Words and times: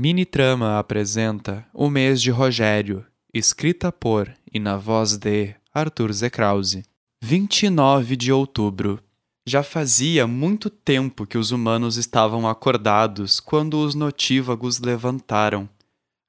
Mini 0.00 0.24
Trama 0.24 0.78
apresenta 0.78 1.66
O 1.74 1.90
Mês 1.90 2.22
de 2.22 2.30
Rogério, 2.30 3.04
escrita 3.34 3.90
por 3.90 4.32
e 4.54 4.60
na 4.60 4.76
voz 4.76 5.16
de 5.16 5.56
Arthur 5.74 6.12
Zekrause. 6.12 6.84
29 7.20 8.14
de 8.14 8.30
outubro. 8.30 9.00
Já 9.44 9.64
fazia 9.64 10.24
muito 10.24 10.70
tempo 10.70 11.26
que 11.26 11.36
os 11.36 11.50
humanos 11.50 11.96
estavam 11.96 12.48
acordados 12.48 13.40
quando 13.40 13.76
os 13.84 13.96
notívagos 13.96 14.78
levantaram. 14.78 15.68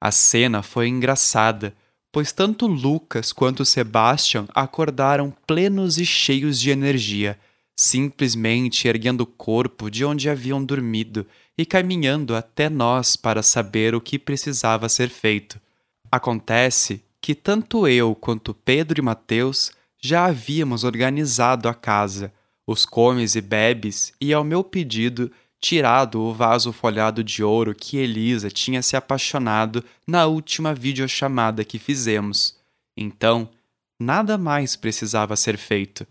A 0.00 0.10
cena 0.10 0.64
foi 0.64 0.88
engraçada, 0.88 1.72
pois 2.10 2.32
tanto 2.32 2.66
Lucas 2.66 3.32
quanto 3.32 3.64
Sebastian 3.64 4.48
acordaram 4.52 5.32
plenos 5.46 5.96
e 5.96 6.04
cheios 6.04 6.58
de 6.58 6.70
energia, 6.70 7.38
simplesmente 7.80 8.86
erguendo 8.86 9.22
o 9.22 9.26
corpo 9.26 9.90
de 9.90 10.04
onde 10.04 10.28
haviam 10.28 10.62
dormido 10.62 11.26
e 11.56 11.64
caminhando 11.64 12.36
até 12.36 12.68
nós 12.68 13.16
para 13.16 13.42
saber 13.42 13.94
o 13.94 14.02
que 14.02 14.18
precisava 14.18 14.86
ser 14.86 15.08
feito. 15.08 15.58
Acontece 16.12 17.02
que 17.22 17.34
tanto 17.34 17.88
eu 17.88 18.14
quanto 18.14 18.52
Pedro 18.52 19.00
e 19.00 19.02
Mateus 19.02 19.72
já 19.98 20.26
havíamos 20.26 20.84
organizado 20.84 21.70
a 21.70 21.74
casa, 21.74 22.30
os 22.66 22.84
comes 22.84 23.34
e 23.34 23.40
bebes, 23.40 24.12
e 24.20 24.30
ao 24.34 24.44
meu 24.44 24.62
pedido, 24.62 25.32
tirado 25.58 26.20
o 26.20 26.34
vaso 26.34 26.74
folhado 26.74 27.24
de 27.24 27.42
ouro 27.42 27.74
que 27.74 27.96
Elisa 27.96 28.50
tinha 28.50 28.82
se 28.82 28.94
apaixonado 28.94 29.82
na 30.06 30.26
última 30.26 30.74
videochamada 30.74 31.64
que 31.64 31.78
fizemos. 31.78 32.58
Então, 32.94 33.48
nada 33.98 34.36
mais 34.36 34.76
precisava 34.76 35.34
ser 35.34 35.56
feito. 35.56 36.06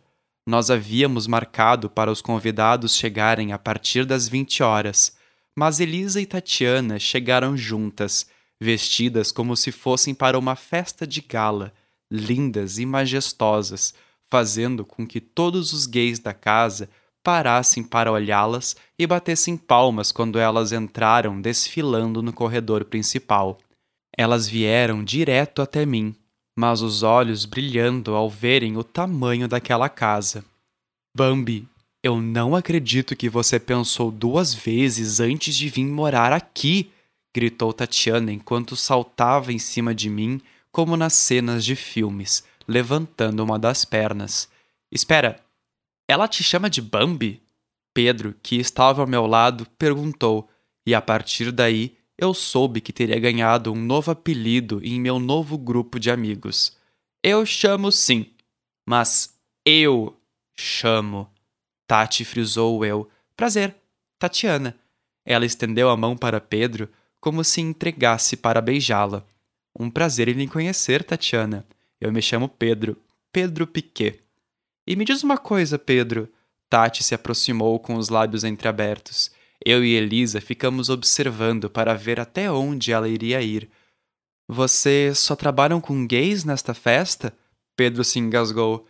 Nós 0.50 0.72
havíamos 0.72 1.28
marcado 1.28 1.90
para 1.90 2.12
os 2.12 2.22
convidados 2.22 2.96
chegarem 2.96 3.54
a 3.54 3.60
partir 3.60 4.06
das 4.06 4.28
20 4.28 4.64
horas 4.64 5.18
mas 5.60 5.82
Elisa 5.82 6.22
e 6.22 6.26
Tatiana 6.26 6.98
chegaram 6.98 7.58
juntas, 7.58 8.28
vestidas 8.62 9.30
como 9.30 9.58
se 9.58 9.74
fossem 9.74 10.16
para 10.16 10.40
uma 10.40 10.56
festa 10.56 11.06
de 11.06 11.20
gala, 11.20 11.74
lindas 12.10 12.78
e 12.78 12.86
majestosas, 12.86 13.94
fazendo 14.32 14.86
com 14.86 15.06
que 15.06 15.20
todos 15.20 15.74
os 15.74 15.86
gays 15.86 16.18
da 16.18 16.34
casa 16.34 16.90
parassem 17.22 17.84
para 17.84 18.10
olhá-las 18.10 18.78
e 18.98 19.06
batessem 19.06 19.58
palmas 19.58 20.14
quando 20.14 20.40
elas 20.40 20.72
entraram 20.72 21.42
desfilando 21.42 22.22
no 22.22 22.32
corredor 22.32 22.86
principal. 22.86 23.58
Elas 24.18 24.48
vieram 24.48 25.04
direto 25.04 25.62
até 25.62 25.86
mim, 25.86 26.16
mas 26.60 26.82
os 26.82 27.04
olhos 27.04 27.46
brilhando 27.46 28.16
ao 28.16 28.30
verem 28.30 28.76
o 28.76 28.84
tamanho 28.84 29.48
daquela 29.48 29.88
casa. 29.88 30.44
Bambi, 31.16 31.66
eu 32.04 32.22
não 32.22 32.54
acredito 32.54 33.16
que 33.16 33.30
você 33.30 33.58
pensou 33.58 34.12
duas 34.12 34.54
vezes 34.54 35.22
antes 35.22 35.56
de 35.56 35.70
vir 35.70 35.86
morar 35.86 36.34
aqui, 36.34 36.92
gritou 37.34 37.72
Tatiana 37.72 38.34
enquanto 38.34 38.76
saltava 38.76 39.54
em 39.54 39.58
cima 39.58 39.96
de 39.96 40.10
mim, 40.10 40.42
como 40.70 40.98
nas 40.98 41.14
cenas 41.14 41.64
de 41.64 41.78
filmes, 41.78 42.44
levantando 42.68 43.42
uma 43.42 43.58
das 43.58 43.86
pernas. 43.86 44.50
Espera, 44.92 45.40
ela 46.10 46.28
te 46.28 46.44
chama 46.44 46.70
de 46.70 46.82
Bambi? 46.82 47.42
Pedro, 47.94 48.36
que 48.44 48.58
estava 48.58 49.02
ao 49.02 49.08
meu 49.08 49.26
lado, 49.26 49.66
perguntou, 49.78 50.50
e 50.86 50.94
a 50.94 51.02
partir 51.02 51.54
daí 51.54 51.96
eu 52.20 52.34
soube 52.34 52.82
que 52.82 52.92
teria 52.92 53.18
ganhado 53.18 53.72
um 53.72 53.82
novo 53.82 54.12
apelido 54.12 54.82
em 54.84 55.00
meu 55.00 55.20
novo 55.20 55.58
grupo 55.58 55.98
de 55.98 56.12
amigos. 56.12 56.76
Eu 57.24 57.46
chamo 57.46 57.92
sim, 57.92 58.26
mas 58.86 59.38
eu 59.66 60.18
chamo. 60.60 61.30
Tati 61.88 62.26
frisou 62.26 62.80
o 62.80 62.86
eu. 62.86 63.10
Prazer, 63.38 63.74
Tatiana. 64.20 64.76
Ela 65.26 65.46
estendeu 65.46 65.90
a 65.90 65.96
mão 65.96 66.18
para 66.18 66.42
Pedro, 66.42 66.90
como 67.22 67.44
se 67.44 67.62
entregasse 67.62 68.36
para 68.36 68.62
beijá-la. 68.62 69.26
Um 69.80 69.90
prazer 69.90 70.28
em 70.28 70.34
lhe 70.34 70.48
conhecer, 70.48 71.04
Tatiana. 71.04 71.66
Eu 72.02 72.12
me 72.12 72.22
chamo 72.22 72.50
Pedro, 72.50 72.98
Pedro 73.32 73.66
Piquet. 73.66 74.22
E 74.86 74.96
me 74.96 75.06
diz 75.06 75.24
uma 75.24 75.38
coisa, 75.38 75.80
Pedro. 75.80 76.28
Tati 76.70 77.02
se 77.02 77.16
aproximou 77.16 77.80
com 77.80 77.96
os 77.96 78.10
lábios 78.10 78.44
entreabertos. 78.44 79.32
Eu 79.66 79.84
e 79.84 79.94
Elisa 79.94 80.40
ficamos 80.40 80.90
observando 80.90 81.70
para 81.70 81.94
ver 81.94 82.20
até 82.20 82.52
onde 82.52 82.92
ela 82.92 83.10
iria 83.10 83.42
ir. 83.42 83.70
Vocês 84.48 85.20
só 85.20 85.36
trabalham 85.36 85.82
com 85.82 86.08
gays 86.08 86.44
nesta 86.44 86.74
festa? 86.74 87.34
Pedro 87.76 88.04
se 88.04 88.20
engasgou. 88.20 88.88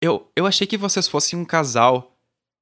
Eu, 0.00 0.30
eu 0.34 0.46
achei 0.46 0.66
que 0.66 0.76
vocês 0.76 1.06
fossem 1.06 1.38
um 1.38 1.44
casal. 1.44 2.16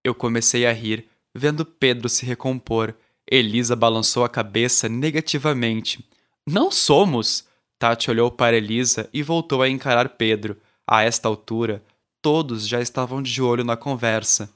Eu 0.05 0.15
comecei 0.15 0.67
a 0.67 0.73
rir, 0.73 1.09
vendo 1.35 1.65
Pedro 1.65 2.09
se 2.09 2.27
recompor. 2.27 2.95
Elisa 3.31 3.75
balançou 3.75 4.25
a 4.25 4.29
cabeça 4.29 4.89
negativamente. 4.89 6.05
Não 6.47 6.71
somos! 6.71 7.47
Tati 7.79 8.11
olhou 8.11 8.31
para 8.31 8.57
Elisa 8.57 9.09
e 9.13 9.23
voltou 9.23 9.63
a 9.63 9.69
encarar 9.69 10.11
Pedro. 10.11 10.57
A 10.87 11.03
esta 11.03 11.29
altura, 11.29 11.83
todos 12.23 12.67
já 12.67 12.81
estavam 12.81 13.23
de 13.23 13.43
olho 13.43 13.65
na 13.65 13.77
conversa. 13.77 14.49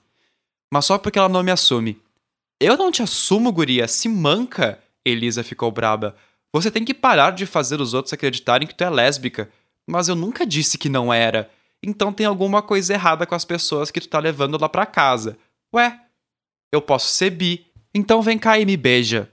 Mas 0.72 0.86
só 0.86 0.96
porque 0.96 1.18
ela 1.18 1.28
não 1.28 1.42
me 1.42 1.50
assume. 1.50 2.00
Eu 2.60 2.76
não 2.76 2.90
te 2.92 3.02
assumo, 3.02 3.50
guria, 3.50 3.88
se 3.88 4.08
manca! 4.08 4.78
Elisa 5.04 5.42
ficou 5.42 5.70
braba. 5.70 6.14
Você 6.52 6.70
tem 6.70 6.84
que 6.84 6.92
parar 6.92 7.30
de 7.30 7.46
fazer 7.46 7.80
os 7.80 7.94
outros 7.94 8.12
acreditarem 8.12 8.68
que 8.68 8.74
tu 8.74 8.84
é 8.84 8.90
lésbica. 8.90 9.50
Mas 9.88 10.08
eu 10.08 10.14
nunca 10.14 10.46
disse 10.46 10.76
que 10.76 10.88
não 10.88 11.12
era 11.12 11.50
então 11.82 12.12
tem 12.12 12.26
alguma 12.26 12.62
coisa 12.62 12.92
errada 12.92 13.26
com 13.26 13.34
as 13.34 13.44
pessoas 13.44 13.90
que 13.90 14.00
tu 14.00 14.08
tá 14.08 14.18
levando 14.18 14.60
lá 14.60 14.68
pra 14.68 14.84
casa. 14.84 15.38
Ué, 15.74 16.00
eu 16.72 16.82
posso 16.82 17.12
ser 17.12 17.30
bi, 17.30 17.66
então 17.94 18.22
vem 18.22 18.38
cá 18.38 18.58
e 18.58 18.66
me 18.66 18.76
beija. 18.76 19.30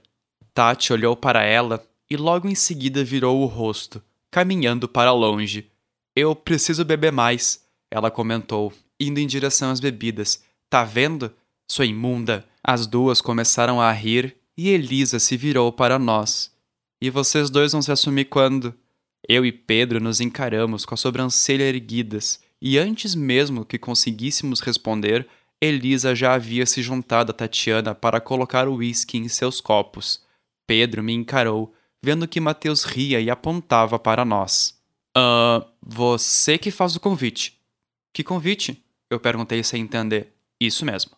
Tati 0.54 0.92
olhou 0.92 1.14
para 1.14 1.44
ela 1.44 1.84
e 2.10 2.16
logo 2.16 2.48
em 2.48 2.54
seguida 2.54 3.04
virou 3.04 3.40
o 3.40 3.46
rosto, 3.46 4.02
caminhando 4.30 4.88
para 4.88 5.12
longe. 5.12 5.70
Eu 6.16 6.34
preciso 6.34 6.84
beber 6.84 7.12
mais, 7.12 7.64
ela 7.90 8.10
comentou, 8.10 8.72
indo 8.98 9.20
em 9.20 9.26
direção 9.26 9.70
às 9.70 9.78
bebidas. 9.78 10.42
Tá 10.70 10.84
vendo? 10.84 11.32
Sua 11.70 11.86
imunda. 11.86 12.46
As 12.64 12.86
duas 12.86 13.20
começaram 13.20 13.80
a 13.80 13.92
rir 13.92 14.36
e 14.56 14.70
Elisa 14.70 15.20
se 15.20 15.36
virou 15.36 15.70
para 15.70 15.98
nós. 15.98 16.52
E 17.00 17.10
vocês 17.10 17.48
dois 17.48 17.72
vão 17.72 17.82
se 17.82 17.92
assumir 17.92 18.24
quando? 18.24 18.74
Eu 19.28 19.44
e 19.44 19.52
Pedro 19.52 20.00
nos 20.00 20.20
encaramos 20.20 20.84
com 20.84 20.94
a 20.94 20.96
sobrancelha 20.96 21.62
erguidas, 21.64 22.40
e 22.60 22.78
antes 22.78 23.14
mesmo 23.14 23.64
que 23.64 23.78
conseguíssemos 23.78 24.60
responder, 24.60 25.28
Elisa 25.60 26.14
já 26.14 26.34
havia 26.34 26.66
se 26.66 26.82
juntado 26.82 27.30
a 27.30 27.34
Tatiana 27.34 27.94
para 27.94 28.20
colocar 28.20 28.66
o 28.66 28.76
uísque 28.76 29.18
em 29.18 29.28
seus 29.28 29.60
copos. 29.60 30.22
Pedro 30.66 31.02
me 31.02 31.12
encarou, 31.12 31.72
vendo 32.02 32.28
que 32.28 32.40
Mateus 32.40 32.84
ria 32.84 33.20
e 33.20 33.30
apontava 33.30 33.98
para 33.98 34.24
nós. 34.24 34.76
Ah, 35.16 35.62
uh, 35.64 35.70
você 35.82 36.58
que 36.58 36.70
faz 36.70 36.96
o 36.96 37.00
convite. 37.00 37.58
Que 38.12 38.24
convite? 38.24 38.82
Eu 39.10 39.20
perguntei 39.20 39.62
sem 39.62 39.82
entender. 39.82 40.32
Isso 40.60 40.84
mesmo. 40.84 41.17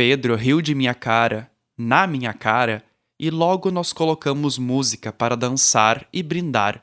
Pedro 0.00 0.34
riu 0.34 0.62
de 0.62 0.74
minha 0.74 0.94
cara, 0.94 1.50
na 1.76 2.06
minha 2.06 2.32
cara, 2.32 2.82
e 3.20 3.28
logo 3.28 3.70
nós 3.70 3.92
colocamos 3.92 4.56
música 4.56 5.12
para 5.12 5.36
dançar 5.36 6.08
e 6.10 6.22
brindar 6.22 6.82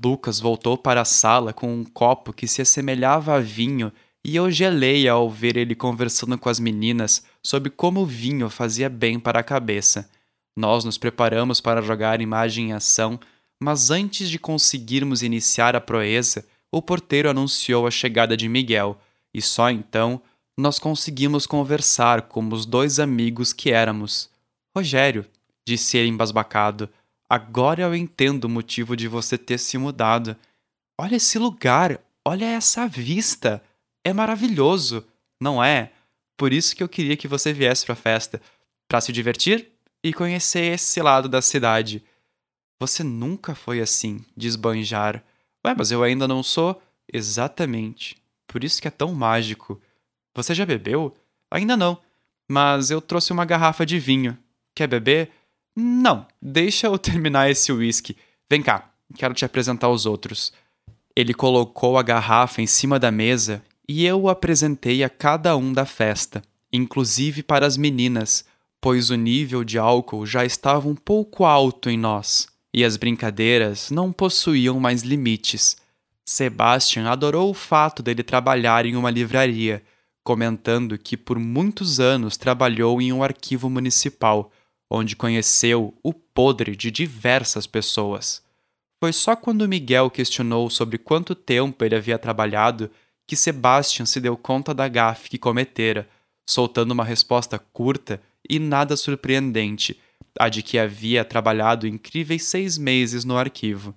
Lucas 0.00 0.38
voltou 0.38 0.78
para 0.78 1.00
a 1.00 1.04
sala 1.04 1.52
com 1.52 1.74
um 1.74 1.82
copo 1.82 2.32
que 2.32 2.46
se 2.46 2.62
assemelhava 2.62 3.34
a 3.34 3.40
vinho 3.40 3.90
e 4.24 4.36
eu 4.36 4.48
gelei 4.48 5.08
ao 5.08 5.28
ver 5.28 5.56
ele 5.56 5.74
conversando 5.74 6.38
com 6.38 6.48
as 6.48 6.60
meninas 6.60 7.24
sobre 7.42 7.68
como 7.68 8.02
o 8.02 8.06
vinho 8.06 8.48
fazia 8.48 8.88
bem 8.88 9.18
para 9.18 9.40
a 9.40 9.42
cabeça. 9.42 10.08
Nós 10.56 10.84
nos 10.84 10.96
preparamos 10.96 11.60
para 11.60 11.82
jogar 11.82 12.20
imagem 12.20 12.68
em 12.68 12.72
ação, 12.74 13.18
mas 13.60 13.90
antes 13.90 14.30
de 14.30 14.38
conseguirmos 14.38 15.24
iniciar 15.24 15.74
a 15.74 15.80
proeza, 15.80 16.46
o 16.70 16.80
porteiro 16.80 17.28
anunciou 17.28 17.88
a 17.88 17.90
chegada 17.90 18.36
de 18.36 18.48
Miguel, 18.48 19.00
e 19.34 19.42
só 19.42 19.68
então 19.68 20.22
nós 20.56 20.78
conseguimos 20.78 21.46
conversar 21.46 22.22
como 22.22 22.54
os 22.54 22.66
dois 22.66 22.98
amigos 22.98 23.52
que 23.52 23.70
éramos. 23.70 24.30
Rogério, 24.76 25.26
disse 25.66 25.96
ele 25.96 26.08
embasbacado, 26.08 26.88
Agora 27.32 27.80
eu 27.80 27.94
entendo 27.94 28.44
o 28.44 28.48
motivo 28.48 28.94
de 28.94 29.08
você 29.08 29.38
ter 29.38 29.56
se 29.56 29.78
mudado. 29.78 30.36
Olha 31.00 31.16
esse 31.16 31.38
lugar, 31.38 31.98
olha 32.22 32.44
essa 32.44 32.86
vista. 32.86 33.62
É 34.04 34.12
maravilhoso, 34.12 35.02
não 35.40 35.64
é? 35.64 35.92
Por 36.36 36.52
isso 36.52 36.76
que 36.76 36.82
eu 36.82 36.88
queria 36.90 37.16
que 37.16 37.26
você 37.26 37.50
viesse 37.50 37.86
para 37.86 37.94
a 37.94 37.96
festa, 37.96 38.38
para 38.86 39.00
se 39.00 39.12
divertir 39.12 39.70
e 40.04 40.12
conhecer 40.12 40.74
esse 40.74 41.00
lado 41.00 41.26
da 41.26 41.40
cidade. 41.40 42.04
Você 42.78 43.02
nunca 43.02 43.54
foi 43.54 43.80
assim, 43.80 44.22
de 44.36 44.48
esbanjar. 44.48 45.24
Ué, 45.64 45.74
mas 45.74 45.90
eu 45.90 46.02
ainda 46.02 46.28
não 46.28 46.42
sou? 46.42 46.82
Exatamente. 47.10 48.14
Por 48.46 48.62
isso 48.62 48.82
que 48.82 48.88
é 48.88 48.90
tão 48.90 49.14
mágico. 49.14 49.80
Você 50.34 50.54
já 50.54 50.64
bebeu? 50.64 51.14
Ainda 51.50 51.76
não. 51.76 51.98
Mas 52.50 52.90
eu 52.90 53.00
trouxe 53.00 53.32
uma 53.32 53.44
garrafa 53.44 53.84
de 53.84 53.98
vinho. 53.98 54.36
Quer 54.74 54.86
beber? 54.86 55.30
Não, 55.76 56.26
deixa 56.40 56.86
eu 56.86 56.96
terminar 56.98 57.50
esse 57.50 57.72
uísque. 57.72 58.16
Vem 58.48 58.62
cá, 58.62 58.90
quero 59.16 59.34
te 59.34 59.44
apresentar 59.44 59.88
os 59.88 60.06
outros. 60.06 60.52
Ele 61.14 61.34
colocou 61.34 61.98
a 61.98 62.02
garrafa 62.02 62.62
em 62.62 62.66
cima 62.66 62.98
da 62.98 63.10
mesa 63.10 63.62
e 63.88 64.04
eu 64.04 64.22
o 64.22 64.28
apresentei 64.28 65.02
a 65.04 65.10
cada 65.10 65.56
um 65.56 65.72
da 65.72 65.84
festa, 65.84 66.42
inclusive 66.72 67.42
para 67.42 67.66
as 67.66 67.76
meninas, 67.76 68.44
pois 68.80 69.10
o 69.10 69.14
nível 69.14 69.64
de 69.64 69.78
álcool 69.78 70.24
já 70.26 70.44
estava 70.44 70.88
um 70.88 70.94
pouco 70.94 71.44
alto 71.44 71.90
em 71.90 71.98
nós 71.98 72.48
e 72.74 72.84
as 72.84 72.96
brincadeiras 72.96 73.90
não 73.90 74.12
possuíam 74.12 74.80
mais 74.80 75.02
limites. 75.02 75.76
Sebastian 76.24 77.10
adorou 77.10 77.50
o 77.50 77.54
fato 77.54 78.02
dele 78.02 78.22
trabalhar 78.22 78.86
em 78.86 78.96
uma 78.96 79.10
livraria, 79.10 79.82
comentando 80.24 80.96
que 80.96 81.16
por 81.16 81.38
muitos 81.38 81.98
anos 81.98 82.36
trabalhou 82.36 83.00
em 83.00 83.12
um 83.12 83.22
arquivo 83.22 83.68
municipal, 83.68 84.50
onde 84.90 85.16
conheceu 85.16 85.94
o 86.02 86.12
podre 86.12 86.76
de 86.76 86.90
diversas 86.90 87.66
pessoas. 87.66 88.42
Foi 89.02 89.12
só 89.12 89.34
quando 89.34 89.68
Miguel 89.68 90.10
questionou 90.10 90.70
sobre 90.70 90.96
quanto 90.98 91.34
tempo 91.34 91.84
ele 91.84 91.96
havia 91.96 92.18
trabalhado 92.18 92.90
que 93.26 93.34
Sebastian 93.34 94.06
se 94.06 94.20
deu 94.20 94.36
conta 94.36 94.72
da 94.74 94.86
gafe 94.86 95.30
que 95.30 95.38
cometera, 95.38 96.08
soltando 96.48 96.92
uma 96.92 97.04
resposta 97.04 97.58
curta 97.58 98.20
e 98.48 98.58
nada 98.58 98.96
surpreendente, 98.96 99.98
a 100.38 100.48
de 100.48 100.62
que 100.62 100.78
havia 100.78 101.24
trabalhado 101.24 101.86
incríveis 101.86 102.44
seis 102.44 102.78
meses 102.78 103.24
no 103.24 103.36
arquivo. 103.36 103.94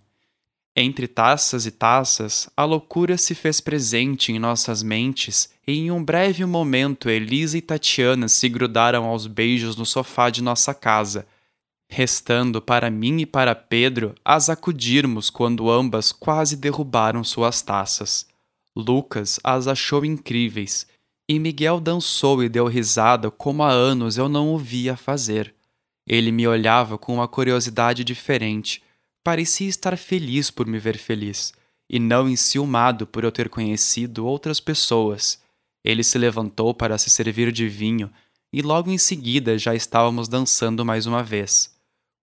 Entre 0.78 1.08
taças 1.08 1.66
e 1.66 1.72
taças, 1.72 2.50
a 2.56 2.66
loucura 2.66 3.18
se 3.18 3.34
fez 3.34 3.62
presente 3.62 4.34
em 4.34 4.40
nossas 4.40 4.84
mentes 4.84 5.50
e 5.66 5.72
em 5.72 5.90
um 5.90 6.04
breve 6.04 6.44
momento 6.44 7.10
Elisa 7.10 7.58
e 7.58 7.62
Tatiana 7.62 8.28
se 8.28 8.50
grudaram 8.50 9.06
aos 9.06 9.26
beijos 9.26 9.78
no 9.78 9.86
sofá 9.86 10.30
de 10.30 10.44
nossa 10.44 10.74
casa, 10.74 11.26
restando 11.90 12.62
para 12.62 12.90
mim 12.90 13.22
e 13.22 13.26
para 13.26 13.56
Pedro 13.56 14.16
as 14.26 14.50
acudirmos 14.50 15.30
quando 15.30 15.72
ambas 15.72 16.12
quase 16.12 16.58
derrubaram 16.58 17.24
suas 17.24 17.62
taças. 17.62 18.28
Lucas 18.76 19.40
as 19.46 19.68
achou 19.68 20.04
incríveis, 20.04 20.86
e 21.30 21.40
Miguel 21.40 21.80
dançou 21.80 22.44
e 22.44 22.50
deu 22.50 22.68
risada 22.68 23.32
como 23.32 23.64
há 23.64 23.72
anos 23.72 24.18
eu 24.18 24.28
não 24.28 24.54
o 24.54 24.58
via 24.58 24.98
fazer. 24.98 25.56
Ele 26.06 26.34
me 26.34 26.46
olhava 26.46 26.98
com 26.98 27.14
uma 27.16 27.30
curiosidade 27.30 28.04
diferente, 28.04 28.84
parecia 29.26 29.68
estar 29.68 29.98
feliz 29.98 30.50
por 30.50 30.66
me 30.66 30.80
ver 30.80 30.98
feliz, 30.98 31.54
e 31.90 32.00
não 32.00 32.30
enciumado 32.30 33.06
por 33.06 33.26
eu 33.26 33.32
ter 33.32 33.50
conhecido 33.50 34.26
outras 34.26 34.62
pessoas. 34.62 35.42
Ele 35.84 36.02
se 36.04 36.18
levantou 36.18 36.74
para 36.74 36.98
se 36.98 37.10
servir 37.10 37.52
de 37.52 37.68
vinho, 37.68 38.10
e 38.54 38.62
logo 38.62 38.90
em 38.90 38.98
seguida 38.98 39.58
já 39.58 39.76
estávamos 39.76 40.30
dançando 40.30 40.86
mais 40.86 41.06
uma 41.06 41.22
vez 41.22 41.76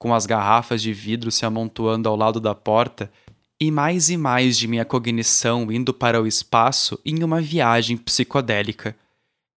com 0.02 0.12
as 0.12 0.26
garrafas 0.26 0.82
de 0.82 0.92
vidro 0.92 1.30
se 1.30 1.46
amontoando 1.46 2.08
ao 2.08 2.16
lado 2.16 2.40
da 2.40 2.56
porta, 2.56 3.08
e 3.60 3.70
mais 3.70 4.10
e 4.10 4.16
mais 4.16 4.58
de 4.58 4.66
minha 4.66 4.84
cognição 4.84 5.70
indo 5.70 5.94
para 5.94 6.20
o 6.20 6.26
espaço 6.26 6.98
em 7.04 7.22
uma 7.22 7.40
viagem 7.40 7.96
psicodélica. 7.96 8.96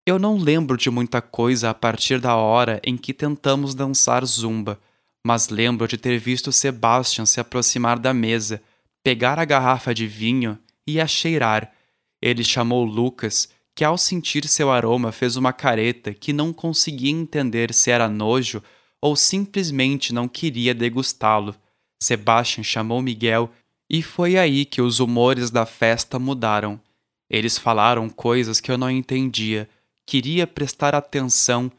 Eu 0.06 0.20
não 0.20 0.38
lembro 0.38 0.78
de 0.78 0.92
muita 0.92 1.20
coisa 1.20 1.72
a 1.72 1.74
partir 1.74 2.20
da 2.20 2.36
hora 2.36 2.80
em 2.84 2.96
que 2.96 3.12
tentamos 3.12 3.74
dançar 3.74 4.24
zumba, 4.24 4.80
mas 5.26 5.50
lembro 5.50 5.88
de 5.88 5.98
ter 5.98 6.20
visto 6.20 6.52
Sebastian 6.52 7.26
se 7.26 7.40
aproximar 7.40 7.98
da 7.98 8.14
mesa, 8.14 8.62
pegar 9.04 9.40
a 9.40 9.44
garrafa 9.44 9.92
de 9.92 10.06
vinho 10.06 10.56
e 10.86 11.02
a 11.02 11.08
cheirar. 11.08 11.74
Ele 12.22 12.44
chamou 12.44 12.86
Lucas, 12.86 13.50
que 13.74 13.84
ao 13.84 13.98
sentir 13.98 14.48
seu 14.48 14.72
aroma 14.72 15.12
fez 15.12 15.36
uma 15.36 15.52
careta 15.52 16.14
que 16.14 16.32
não 16.32 16.54
conseguia 16.54 17.10
entender 17.10 17.74
se 17.74 17.90
era 17.90 18.08
nojo 18.08 18.62
ou 19.02 19.16
simplesmente 19.16 20.14
não 20.14 20.28
queria 20.28 20.76
degustá-lo. 20.76 21.56
Sebastian 22.00 22.64
chamou 22.64 23.02
Miguel 23.02 23.50
e 23.90 24.04
foi 24.04 24.38
aí 24.38 24.64
que 24.64 24.80
os 24.80 25.00
humores 25.00 25.50
da 25.50 25.66
festa 25.66 26.20
mudaram. 26.20 26.80
Eles 27.28 27.58
falaram 27.58 28.10
coisas 28.10 28.60
que 28.60 28.72
eu 28.72 28.78
não 28.78 28.92
entendia, 28.92 29.68
queria 30.06 30.46
prestar 30.46 30.94
atenção, 30.94 31.72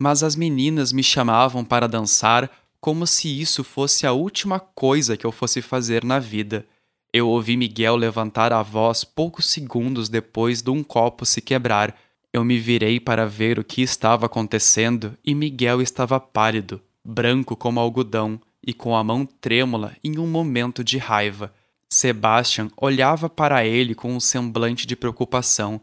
mas 0.00 0.22
as 0.22 0.36
meninas 0.36 0.92
me 0.92 1.02
chamavam 1.02 1.64
para 1.64 1.88
dançar 1.88 2.61
como 2.82 3.06
se 3.06 3.40
isso 3.40 3.64
fosse 3.64 4.06
a 4.06 4.12
última 4.12 4.60
coisa 4.60 5.16
que 5.16 5.24
eu 5.24 5.32
fosse 5.32 5.62
fazer 5.62 6.04
na 6.04 6.18
vida. 6.18 6.66
Eu 7.10 7.28
ouvi 7.30 7.56
Miguel 7.56 7.96
levantar 7.96 8.52
a 8.52 8.62
voz 8.62 9.04
poucos 9.04 9.46
segundos 9.46 10.10
depois 10.10 10.60
de 10.60 10.68
um 10.68 10.84
copo 10.84 11.24
se 11.24 11.40
quebrar 11.40 11.96
eu 12.32 12.44
me 12.44 12.58
virei 12.58 12.98
para 12.98 13.26
ver 13.26 13.58
o 13.58 13.64
que 13.64 13.82
estava 13.82 14.24
acontecendo 14.24 15.16
e 15.22 15.34
Miguel 15.34 15.82
estava 15.82 16.18
pálido, 16.18 16.80
branco 17.04 17.54
como 17.54 17.78
algodão 17.78 18.40
e 18.66 18.72
com 18.72 18.96
a 18.96 19.04
mão 19.04 19.26
trêmula 19.26 19.94
em 20.02 20.18
um 20.18 20.26
momento 20.26 20.82
de 20.82 20.96
raiva. 20.96 21.52
Sebastian 21.90 22.70
olhava 22.74 23.28
para 23.28 23.66
ele 23.66 23.94
com 23.94 24.14
um 24.14 24.20
semblante 24.20 24.86
de 24.86 24.96
preocupação, 24.96 25.78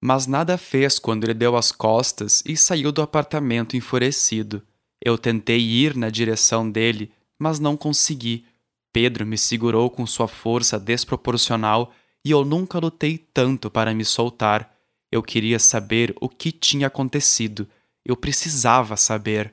mas 0.00 0.26
nada 0.26 0.58
fez 0.58 0.98
quando 0.98 1.22
ele 1.24 1.34
deu 1.34 1.56
as 1.56 1.70
costas 1.70 2.42
e 2.44 2.56
saiu 2.56 2.90
do 2.90 3.00
apartamento 3.00 3.76
enfurecido. 3.76 4.62
Eu 5.04 5.18
tentei 5.18 5.60
ir 5.60 5.94
na 5.94 6.08
direção 6.08 6.68
dele, 6.68 7.12
mas 7.38 7.60
não 7.60 7.76
consegui. 7.76 8.46
Pedro 8.90 9.26
me 9.26 9.36
segurou 9.36 9.90
com 9.90 10.06
sua 10.06 10.26
força 10.26 10.80
desproporcional 10.80 11.92
e 12.24 12.30
eu 12.30 12.44
nunca 12.44 12.78
lutei 12.78 13.18
tanto 13.18 13.70
para 13.70 13.92
me 13.92 14.04
soltar. 14.04 14.74
Eu 15.12 15.22
queria 15.22 15.58
saber 15.58 16.14
o 16.20 16.28
que 16.28 16.50
tinha 16.50 16.86
acontecido. 16.86 17.68
Eu 18.04 18.16
precisava 18.16 18.96
saber. 18.96 19.52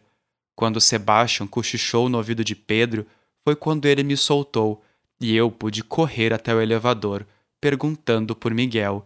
Quando 0.56 0.80
Sebastian 0.80 1.48
cochichou 1.48 2.08
no 2.08 2.18
ouvido 2.18 2.44
de 2.44 2.56
Pedro, 2.56 3.06
foi 3.44 3.56
quando 3.56 3.88
ele 3.88 4.04
me 4.04 4.16
soltou 4.16 4.82
e 5.20 5.36
eu 5.36 5.52
pude 5.52 5.84
correr 5.84 6.34
até 6.34 6.54
o 6.54 6.62
elevador, 6.62 7.26
perguntando 7.60 8.36
por 8.36 8.54
Miguel. 8.54 9.06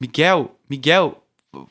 Miguel, 0.00 0.56
Miguel, 0.68 1.22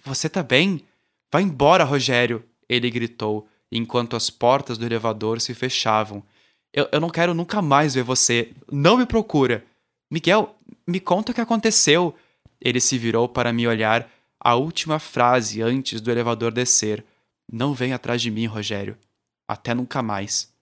você 0.04 0.30
tá 0.30 0.44
bem? 0.44 0.84
Vai 1.32 1.42
embora, 1.42 1.84
Rogério! 1.84 2.44
Ele 2.70 2.90
gritou, 2.90 3.48
enquanto 3.74 4.16
as 4.16 4.30
portas 4.30 4.78
do 4.78 4.86
elevador 4.86 5.42
se 5.42 5.54
fechavam. 5.54 6.24
Eu, 6.72 6.88
eu 6.92 7.02
não 7.02 7.10
quero 7.10 7.34
nunca 7.34 7.62
mais 7.62 7.96
ver 7.96 8.04
você. 8.04 8.52
Não 8.72 8.98
me 8.98 9.06
procura! 9.06 9.66
Miguel, 10.12 10.56
me 10.88 11.00
conta 11.00 11.32
o 11.32 11.36
que 11.36 11.42
aconteceu. 11.42 12.16
Ele 12.62 12.80
se 12.80 12.98
virou 12.98 13.28
para 13.28 13.52
me 13.52 13.68
olhar 13.68 14.10
a 14.40 14.56
última 14.56 15.00
frase 15.00 15.62
antes 15.62 16.00
do 16.00 16.12
elevador 16.12 16.52
descer. 16.52 17.04
Não 17.52 17.74
vem 17.74 17.94
atrás 17.94 18.22
de 18.22 18.30
mim, 18.30 18.46
Rogério. 18.46 18.98
Até 19.48 19.74
nunca 19.74 20.02
mais. 20.04 20.54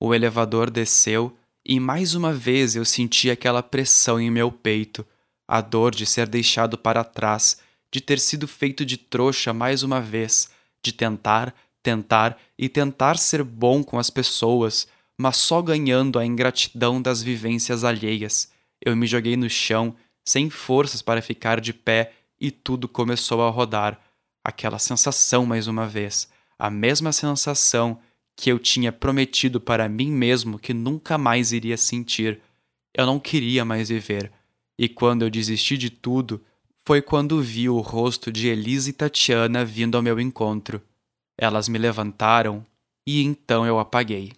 O 0.00 0.14
elevador 0.14 0.70
desceu 0.70 1.36
e 1.64 1.78
mais 1.78 2.14
uma 2.14 2.32
vez 2.32 2.74
eu 2.74 2.84
senti 2.84 3.30
aquela 3.30 3.62
pressão 3.62 4.20
em 4.20 4.30
meu 4.30 4.50
peito, 4.50 5.06
a 5.46 5.60
dor 5.60 5.94
de 5.94 6.04
ser 6.06 6.28
deixado 6.28 6.76
para 6.76 7.04
trás, 7.04 7.58
de 7.90 8.00
ter 8.00 8.18
sido 8.18 8.48
feito 8.48 8.84
de 8.84 8.96
trouxa 8.96 9.52
mais 9.52 9.82
uma 9.82 10.00
vez, 10.00 10.50
de 10.82 10.92
tentar, 10.92 11.54
tentar 11.82 12.38
e 12.58 12.68
tentar 12.68 13.18
ser 13.18 13.42
bom 13.42 13.82
com 13.82 13.98
as 13.98 14.10
pessoas, 14.10 14.86
mas 15.18 15.36
só 15.36 15.60
ganhando 15.60 16.18
a 16.18 16.26
ingratidão 16.26 17.00
das 17.00 17.22
vivências 17.22 17.84
alheias. 17.84 18.50
Eu 18.84 18.96
me 18.96 19.06
joguei 19.06 19.36
no 19.36 19.48
chão 19.48 19.94
sem 20.24 20.48
forças 20.48 21.02
para 21.02 21.22
ficar 21.22 21.60
de 21.60 21.72
pé, 21.72 22.12
e 22.40 22.50
tudo 22.50 22.88
começou 22.88 23.42
a 23.42 23.50
rodar. 23.50 24.00
Aquela 24.44 24.78
sensação 24.78 25.46
mais 25.46 25.68
uma 25.68 25.86
vez, 25.86 26.28
a 26.58 26.68
mesma 26.68 27.12
sensação 27.12 28.00
que 28.36 28.50
eu 28.50 28.58
tinha 28.58 28.90
prometido 28.90 29.60
para 29.60 29.88
mim 29.88 30.10
mesmo 30.10 30.58
que 30.58 30.74
nunca 30.74 31.16
mais 31.16 31.52
iria 31.52 31.76
sentir. 31.76 32.40
Eu 32.92 33.06
não 33.06 33.20
queria 33.20 33.64
mais 33.64 33.88
viver. 33.88 34.32
E 34.76 34.88
quando 34.88 35.22
eu 35.22 35.30
desisti 35.30 35.78
de 35.78 35.90
tudo, 35.90 36.42
foi 36.84 37.00
quando 37.00 37.40
vi 37.40 37.68
o 37.68 37.78
rosto 37.78 38.32
de 38.32 38.48
Elisa 38.48 38.90
e 38.90 38.92
Tatiana 38.92 39.64
vindo 39.64 39.96
ao 39.96 40.02
meu 40.02 40.18
encontro. 40.18 40.82
Elas 41.42 41.68
me 41.68 41.76
levantaram 41.76 42.64
e 43.04 43.20
então 43.20 43.66
eu 43.66 43.80
apaguei. 43.80 44.30